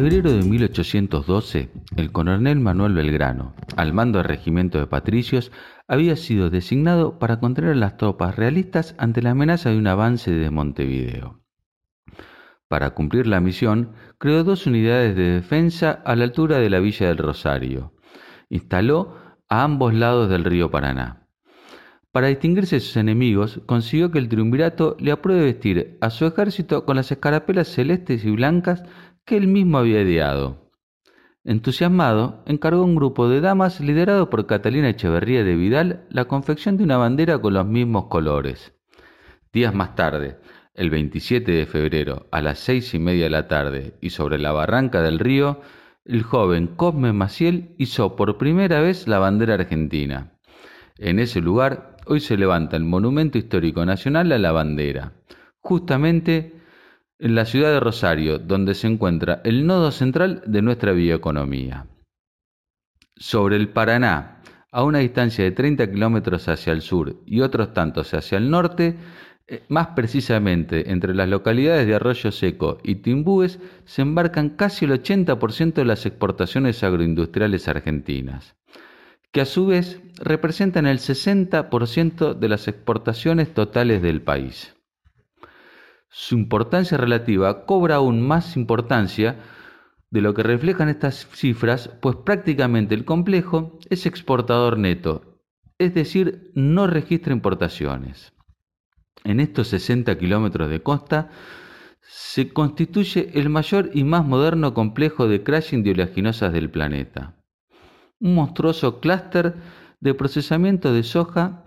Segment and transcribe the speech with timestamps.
[0.00, 5.52] febrero de 1812, el coronel Manuel Belgrano, al mando del regimiento de patricios,
[5.88, 10.30] había sido designado para contener a las tropas realistas ante la amenaza de un avance
[10.30, 11.42] de Montevideo.
[12.66, 17.08] Para cumplir la misión, creó dos unidades de defensa a la altura de la villa
[17.08, 17.92] del Rosario.
[18.48, 19.16] Instaló
[19.50, 21.26] a ambos lados del río Paraná.
[22.12, 26.84] Para distinguirse de sus enemigos, consiguió que el triunvirato le apruebe vestir a su ejército
[26.84, 28.82] con las escarapelas celestes y blancas
[29.24, 30.70] que él mismo había ideado.
[31.44, 36.76] Entusiasmado, encargó a un grupo de damas liderado por Catalina Echeverría de Vidal la confección
[36.76, 38.74] de una bandera con los mismos colores.
[39.52, 40.38] Días más tarde,
[40.74, 44.52] el 27 de febrero, a las seis y media de la tarde, y sobre la
[44.52, 45.60] barranca del río,
[46.04, 50.32] el joven Cosme Maciel hizo por primera vez la bandera argentina.
[50.98, 55.14] En ese lugar hoy se levanta el Monumento Histórico Nacional a la Bandera,
[55.60, 56.59] justamente
[57.20, 61.86] en la ciudad de Rosario, donde se encuentra el nodo central de nuestra bioeconomía.
[63.14, 68.14] Sobre el Paraná, a una distancia de 30 kilómetros hacia el sur y otros tantos
[68.14, 68.96] hacia el norte,
[69.46, 74.92] eh, más precisamente entre las localidades de Arroyo Seco y Timbúes, se embarcan casi el
[74.92, 78.56] 80% de las exportaciones agroindustriales argentinas,
[79.30, 84.74] que a su vez representan el 60% de las exportaciones totales del país.
[86.10, 89.36] Su importancia relativa cobra aún más importancia
[90.10, 95.38] de lo que reflejan estas cifras, pues prácticamente el complejo es exportador neto,
[95.78, 98.32] es decir, no registra importaciones.
[99.22, 101.30] En estos 60 kilómetros de costa
[102.02, 107.36] se constituye el mayor y más moderno complejo de crashing de oleaginosas del planeta.
[108.18, 109.54] Un monstruoso clúster
[110.00, 111.64] de procesamiento de soja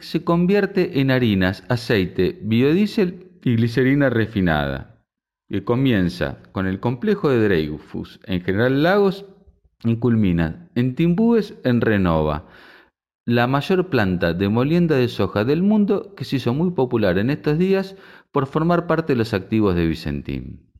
[0.00, 5.04] se convierte en harinas, aceite, biodiesel y glicerina refinada,
[5.50, 9.26] que comienza con el complejo de Dreyfus en General Lagos
[9.84, 12.46] y culmina en Timbúes en Renova,
[13.26, 17.28] la mayor planta de molienda de soja del mundo que se hizo muy popular en
[17.28, 17.96] estos días
[18.32, 20.70] por formar parte de los activos de Vicentín.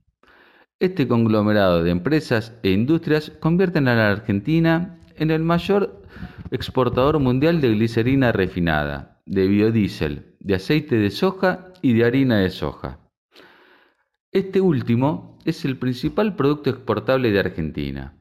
[0.81, 6.03] Este conglomerado de empresas e industrias convierten a la Argentina en el mayor
[6.51, 12.49] exportador mundial de glicerina refinada, de biodiesel, de aceite de soja y de harina de
[12.49, 12.99] soja.
[14.33, 18.17] Este último es el principal producto exportable de Argentina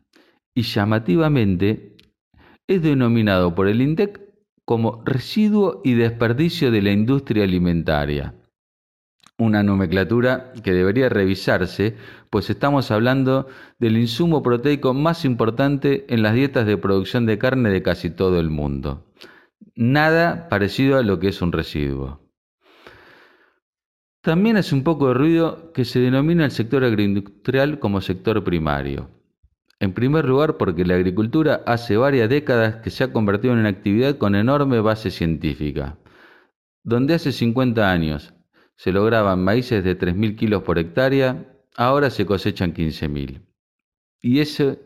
[0.54, 1.96] y llamativamente
[2.68, 4.20] es denominado por el INDEC
[4.66, 8.36] como residuo y desperdicio de la industria alimentaria.
[9.38, 11.96] Una nomenclatura que debería revisarse,
[12.30, 13.48] pues estamos hablando
[13.80, 18.42] del insumo proteico más importante en las dietas de producción de carne de casi todo
[18.42, 19.06] el mundo.
[19.74, 22.23] Nada parecido a lo que es un residuo.
[24.24, 29.10] También hace un poco de ruido que se denomina el sector agroindustrial como sector primario.
[29.82, 33.70] En primer lugar porque la agricultura hace varias décadas que se ha convertido en una
[33.70, 35.98] actividad con enorme base científica.
[36.86, 38.34] Donde hace 50 años
[38.78, 41.46] se lograban maíces de 3.000 kilos por hectárea,
[41.76, 43.42] ahora se cosechan 15.000.
[44.22, 44.80] Y ese,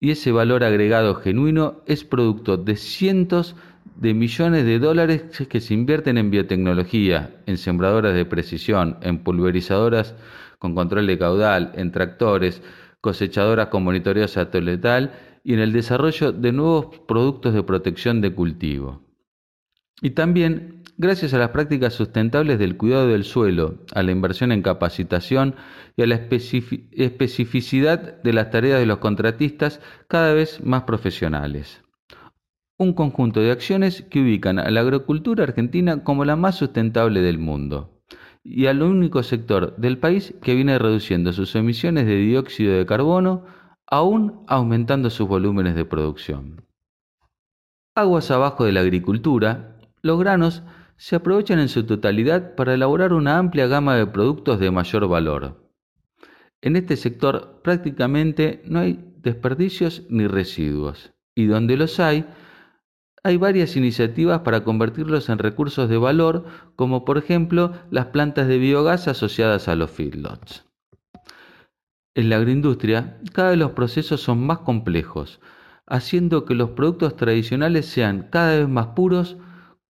[0.00, 3.56] y ese valor agregado genuino es producto de cientos
[3.96, 10.14] de millones de dólares que se invierten en biotecnología, en sembradoras de precisión, en pulverizadoras
[10.58, 12.62] con control de caudal, en tractores,
[13.00, 15.12] cosechadoras con monitoreo satelital
[15.44, 19.02] y en el desarrollo de nuevos productos de protección de cultivo.
[20.00, 24.62] Y también gracias a las prácticas sustentables del cuidado del suelo, a la inversión en
[24.62, 25.54] capacitación
[25.96, 31.83] y a la especificidad de las tareas de los contratistas cada vez más profesionales
[32.78, 37.38] un conjunto de acciones que ubican a la agricultura argentina como la más sustentable del
[37.38, 37.94] mundo
[38.44, 43.44] y al único sector del país que viene reduciendo sus emisiones de dióxido de carbono,
[43.86, 46.66] aún aumentando sus volúmenes de producción.
[47.94, 50.62] Aguas abajo de la agricultura, los granos
[50.96, 55.70] se aprovechan en su totalidad para elaborar una amplia gama de productos de mayor valor.
[56.60, 62.26] En este sector prácticamente no hay desperdicios ni residuos, y donde los hay,
[63.24, 66.44] hay varias iniciativas para convertirlos en recursos de valor,
[66.76, 70.66] como por ejemplo las plantas de biogás asociadas a los feedlots.
[72.14, 75.40] En la agroindustria, cada vez los procesos son más complejos,
[75.86, 79.38] haciendo que los productos tradicionales sean cada vez más puros,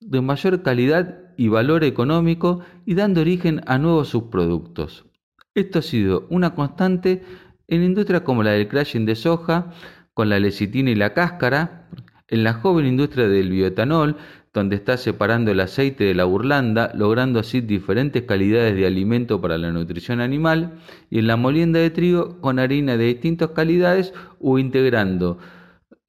[0.01, 5.07] de mayor calidad y valor económico y dando origen a nuevos subproductos.
[5.55, 7.25] Esto ha sido una constante
[7.67, 9.73] en industrias como la del crashing de soja,
[10.13, 11.89] con la lecitina y la cáscara,
[12.35, 14.17] en la joven industria del bioetanol,
[14.53, 19.57] donde está separando el aceite de la burlanda, logrando así diferentes calidades de alimento para
[19.57, 24.59] la nutrición animal, y en la molienda de trigo con harina de distintas calidades o
[24.59, 25.39] integrando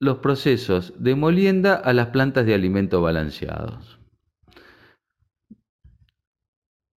[0.00, 4.00] los procesos de molienda a las plantas de alimento balanceados.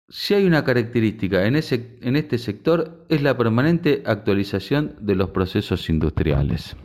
[0.09, 6.77] Si hay una característica en, este sector es la permanente actualización de los procesos industriales.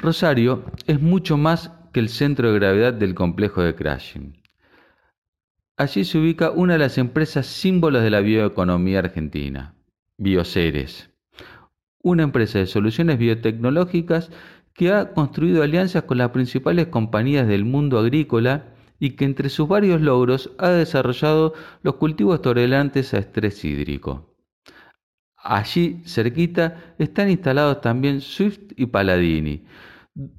[0.00, 4.42] Rosario es mucho más que el centro de gravedad del complejo de Crashing.
[5.76, 9.74] Allí se ubica una de las empresas símbolos de la bioeconomía argentina,
[10.16, 11.10] Bioceres,
[12.02, 14.30] una empresa de soluciones biotecnológicas
[14.72, 19.68] que ha construido alianzas con las principales compañías del mundo agrícola y que entre sus
[19.68, 24.29] varios logros ha desarrollado los cultivos tolerantes a estrés hídrico.
[25.42, 29.64] Allí, cerquita, están instalados también Swift y Paladini,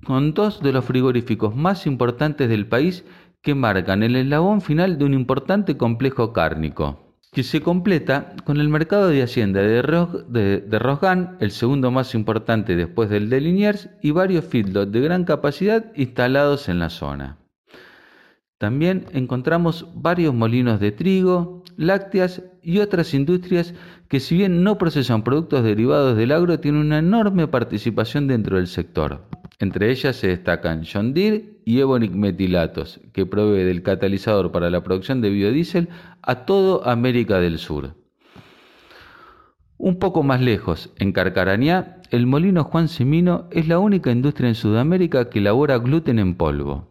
[0.05, 3.03] con dos de los frigoríficos más importantes del país
[3.41, 8.69] que marcan el eslabón final de un importante complejo cárnico, que se completa con el
[8.69, 14.45] mercado de Hacienda de, Rosgan, el segundo más importante después del de Liniers, y varios
[14.45, 17.40] feedlots de gran capacidad instalados en la zona.
[18.61, 23.73] También encontramos varios molinos de trigo, lácteas y otras industrias
[24.07, 28.67] que si bien no procesan productos derivados del agro, tienen una enorme participación dentro del
[28.67, 29.25] sector.
[29.57, 34.83] Entre ellas se destacan John Deere y Ebonic Metilatos, que provee del catalizador para la
[34.83, 35.89] producción de biodiesel
[36.21, 37.95] a toda América del Sur.
[39.79, 44.55] Un poco más lejos, en Carcarañá, el molino Juan Semino es la única industria en
[44.55, 46.87] Sudamérica que elabora gluten en polvo,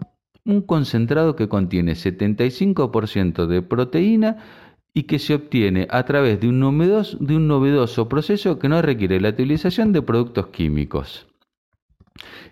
[0.51, 4.39] un concentrado que contiene 75% de proteína
[4.93, 8.83] y que se obtiene a través de un, novedoso, de un novedoso proceso que no
[8.83, 11.27] requiere la utilización de productos químicos.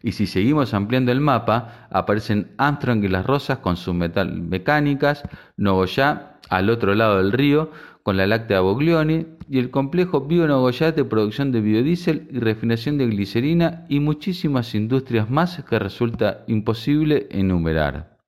[0.03, 5.23] Y si seguimos ampliando el mapa, aparecen Armstrong y las Rosas con sus metal mecánicas,
[5.57, 7.71] Nogoyá al otro lado del río
[8.03, 12.99] con la láctea Boglioni y el complejo Bio Nogoyá de producción de biodiesel y refinación
[12.99, 18.19] de glicerina y muchísimas industrias más que resulta imposible enumerar.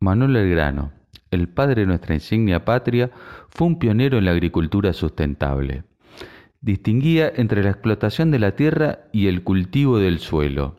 [0.00, 0.92] Manuel Elgrano,
[1.30, 3.10] el padre de nuestra insignia patria,
[3.48, 5.84] fue un pionero en la agricultura sustentable
[6.64, 10.76] distinguía entre la explotación de la tierra y el cultivo del suelo,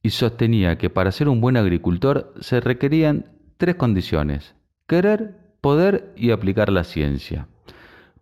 [0.00, 3.26] y sostenía que para ser un buen agricultor se requerían
[3.56, 4.54] tres condiciones,
[4.86, 7.48] querer, poder y aplicar la ciencia.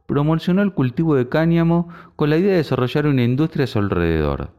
[0.07, 4.51] Promocionó el cultivo de cáñamo con la idea de desarrollar una industria a su alrededor.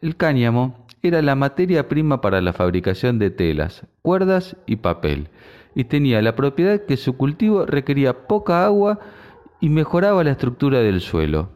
[0.00, 5.28] El cáñamo era la materia prima para la fabricación de telas, cuerdas y papel,
[5.74, 9.00] y tenía la propiedad que su cultivo requería poca agua
[9.60, 11.50] y mejoraba la estructura del suelo,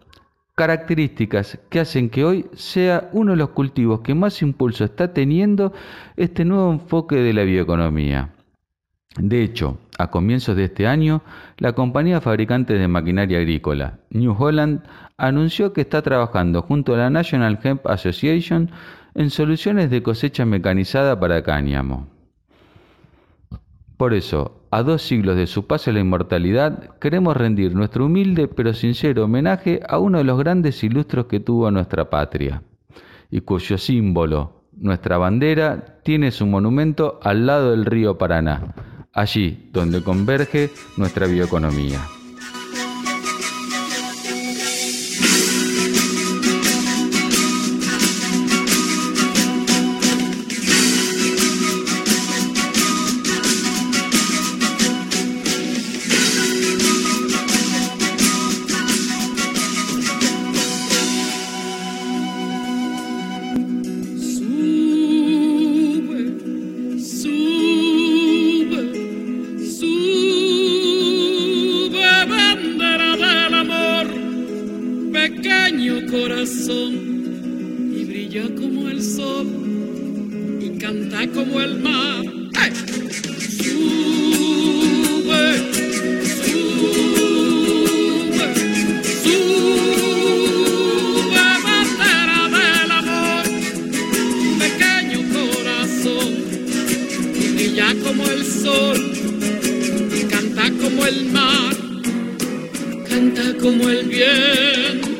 [0.56, 5.72] características que hacen que hoy sea uno de los cultivos que más impulso está teniendo
[6.16, 8.35] este nuevo enfoque de la bioeconomía.
[9.18, 11.22] De hecho, a comienzos de este año,
[11.56, 14.82] la compañía fabricante de maquinaria agrícola New Holland
[15.16, 18.70] anunció que está trabajando junto a la National Hemp Association
[19.14, 22.08] en soluciones de cosecha mecanizada para cáñamo.
[23.96, 28.46] Por eso, a dos siglos de su paso a la inmortalidad, queremos rendir nuestro humilde
[28.46, 32.62] pero sincero homenaje a uno de los grandes ilustros que tuvo nuestra patria,
[33.30, 38.74] y cuyo símbolo, nuestra bandera, tiene su monumento al lado del río Paraná,
[39.16, 42.15] allí donde converge nuestra bioeconomía.
[75.86, 76.92] pequeño corazón
[77.96, 79.46] y brilla como el sol
[80.60, 82.24] y canta como el mar.
[82.54, 82.72] ¡Hey!
[83.56, 83.86] Sube,
[86.42, 87.28] sube,
[89.22, 89.86] sube,
[91.62, 93.44] bandera del amor,
[94.58, 96.30] pequeño corazón
[97.32, 98.98] y brilla como el sol
[100.12, 101.76] y canta como el mar,
[103.08, 105.15] canta como el viento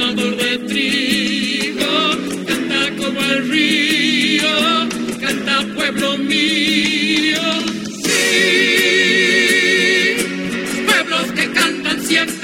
[0.00, 2.10] sembrador de trigo,
[2.46, 4.88] canta como el río,
[5.20, 7.42] canta pueblo mío.
[8.04, 8.16] Sí,
[10.86, 12.39] pueblos que cantan siempre.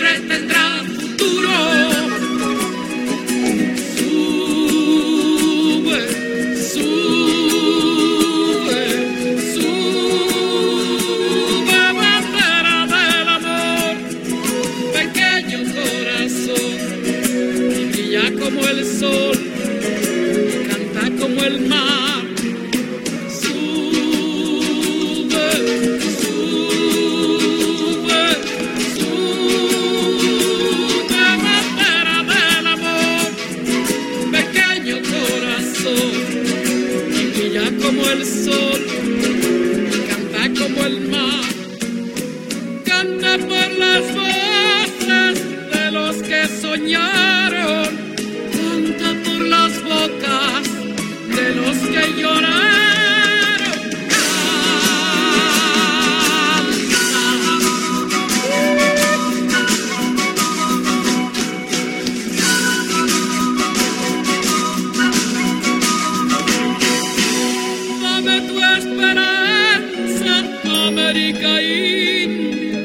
[71.86, 72.82] India,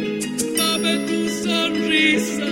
[0.58, 2.48] dame tu sonrisa,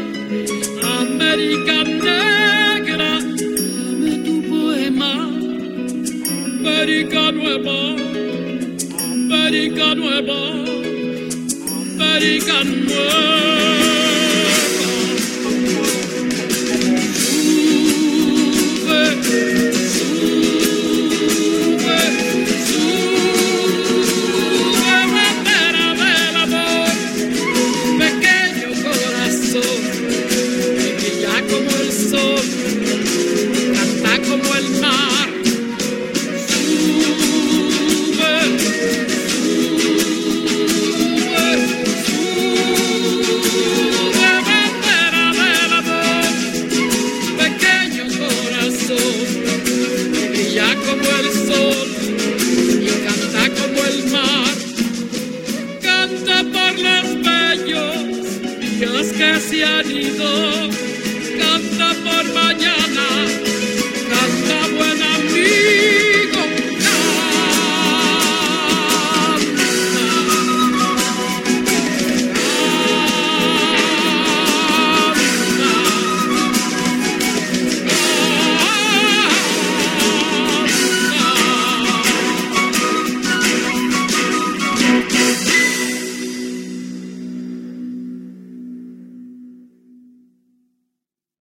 [1.00, 5.14] América negra, dame tu poema,
[6.46, 7.80] América nueva,
[9.14, 10.42] América nueva,
[12.00, 13.79] América nueva.